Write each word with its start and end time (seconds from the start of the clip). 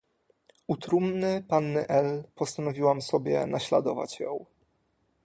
"U 0.67 0.77
trumny 0.77 1.43
panny 1.47 1.87
L. 1.87 2.23
postanowiłam 2.35 3.01
sobie 3.01 3.45
naśladować 3.45 4.19
ją." 4.19 4.45